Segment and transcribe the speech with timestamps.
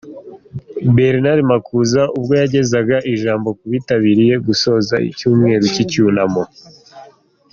[0.95, 6.43] Bernard Makuza ubwo yagezaga ijambo ku bitabiriye gusoza icyumweru cy'icyunamo.